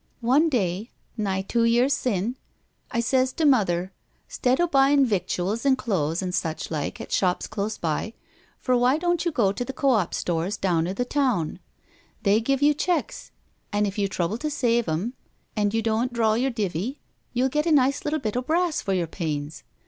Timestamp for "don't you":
8.97-9.31